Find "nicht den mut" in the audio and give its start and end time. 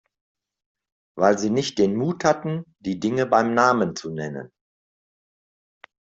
1.51-2.23